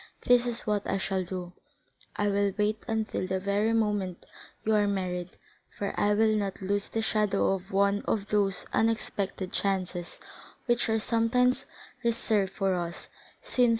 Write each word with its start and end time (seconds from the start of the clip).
This 0.21 0.47
is 0.47 0.61
what 0.65 0.81
I 0.89 0.97
shall 0.97 1.23
do; 1.23 1.53
I 2.15 2.27
will 2.29 2.51
wait 2.57 2.79
until 2.87 3.27
the 3.27 3.39
very 3.39 3.71
moment 3.71 4.25
you 4.63 4.73
are 4.73 4.87
married, 4.87 5.37
for 5.69 5.93
I 5.95 6.15
will 6.15 6.35
not 6.35 6.59
lose 6.59 6.87
the 6.89 7.03
shadow 7.03 7.51
of 7.53 7.71
one 7.71 8.01
of 8.07 8.29
those 8.29 8.65
unexpected 8.73 9.53
chances 9.53 10.17
which 10.65 10.89
are 10.89 10.97
sometimes 10.97 11.65
reserved 12.03 12.53
for 12.53 12.73
us, 12.73 13.09
since 13.43 13.59
M. 13.65 13.69